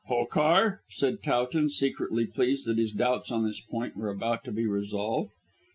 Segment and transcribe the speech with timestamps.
[0.07, 4.65] "Hokar?" said Towton, secretly pleased that his doubts on this point were about to be
[4.65, 5.29] resolved.